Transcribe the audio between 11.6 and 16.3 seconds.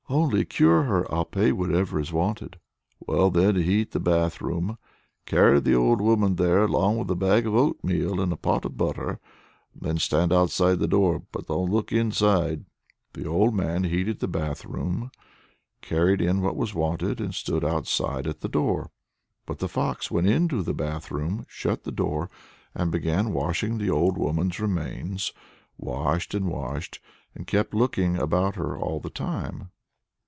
look inside." The old man heated the bath room, carried